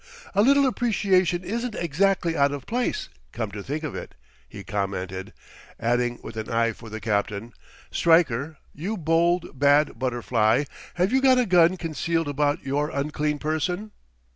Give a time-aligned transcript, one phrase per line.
[0.33, 4.15] "A little appreciation isn't exactly out of place, come to think of it,"
[4.49, 5.31] he commented,
[5.79, 7.53] adding, with an eye for the captain:
[7.91, 10.63] "Stryker, you bold, bad butterfly,
[10.95, 13.91] have you got a gun concealed about your unclean person?"